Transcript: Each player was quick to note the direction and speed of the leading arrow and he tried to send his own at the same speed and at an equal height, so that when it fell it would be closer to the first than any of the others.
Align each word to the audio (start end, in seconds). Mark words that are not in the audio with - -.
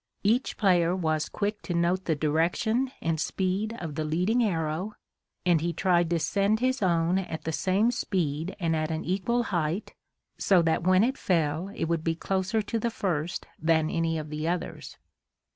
Each 0.23 0.57
player 0.57 0.95
was 0.95 1.29
quick 1.29 1.61
to 1.61 1.75
note 1.75 2.05
the 2.05 2.15
direction 2.15 2.91
and 3.03 3.21
speed 3.21 3.77
of 3.79 3.93
the 3.93 4.03
leading 4.03 4.43
arrow 4.43 4.93
and 5.45 5.61
he 5.61 5.73
tried 5.73 6.09
to 6.09 6.17
send 6.17 6.59
his 6.59 6.81
own 6.81 7.19
at 7.19 7.43
the 7.43 7.51
same 7.51 7.91
speed 7.91 8.55
and 8.59 8.75
at 8.75 8.89
an 8.89 9.05
equal 9.05 9.43
height, 9.53 9.93
so 10.39 10.63
that 10.63 10.81
when 10.81 11.03
it 11.03 11.19
fell 11.19 11.67
it 11.75 11.85
would 11.85 12.03
be 12.03 12.15
closer 12.15 12.63
to 12.63 12.79
the 12.79 12.89
first 12.89 13.45
than 13.59 13.91
any 13.91 14.17
of 14.17 14.31
the 14.31 14.47
others. 14.47 14.97